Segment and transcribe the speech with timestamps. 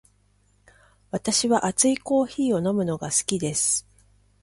[1.11, 3.85] 私は熱いコーヒーを飲むのが好きです。